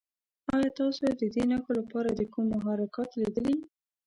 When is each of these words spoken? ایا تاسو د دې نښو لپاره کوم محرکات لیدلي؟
ایا 0.53 0.69
تاسو 0.79 1.01
د 1.19 1.23
دې 1.33 1.43
نښو 1.49 1.71
لپاره 1.79 2.09
کوم 2.33 2.45
محرکات 2.55 3.09
لیدلي؟ 3.21 3.55